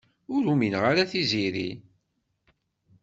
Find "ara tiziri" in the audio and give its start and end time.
0.91-1.69